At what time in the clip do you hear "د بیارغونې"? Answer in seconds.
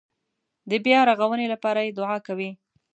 0.69-1.45